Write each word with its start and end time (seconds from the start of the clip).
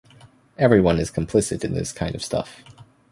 Everyone 0.57 0.97
is 0.97 1.11
complicit 1.11 1.63
in 1.63 1.75
this 1.75 1.91
kind 1.91 2.15
of 2.15 2.23
stuff. 2.23 2.63